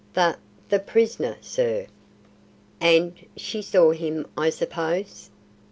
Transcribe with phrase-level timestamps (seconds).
[0.15, 0.35] "The
[0.69, 1.85] the prisoner, sir."
[2.79, 5.29] "And she saw him, I suppose?"